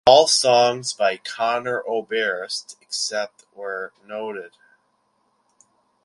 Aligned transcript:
All 0.07 0.25
songs 0.25 0.93
by 0.93 1.17
Conor 1.17 1.83
Oberst, 1.87 2.75
except 2.81 3.45
where 3.53 3.91
noted. 4.03 4.53